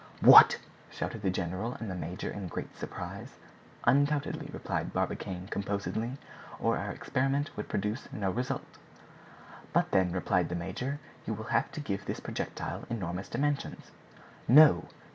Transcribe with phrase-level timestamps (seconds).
[0.21, 0.57] "What?"
[0.89, 3.35] shouted the general and the major in great surprise.
[3.83, 6.17] "Undoubtedly," replied Barbicane composedly,
[6.59, 8.79] "or our experiment would produce no result."
[9.73, 13.91] "But then," replied the major, "you will have to give this projectile enormous dimensions."
[14.47, 14.87] "No!